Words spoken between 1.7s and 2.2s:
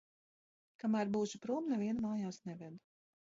nevienu